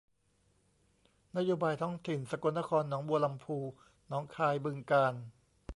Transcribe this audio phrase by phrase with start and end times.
[1.37, 3.57] นโยบายท้องถิ่น สกลนครหนองบัวลำภู
[4.07, 5.13] หนองคายบึงกาฬ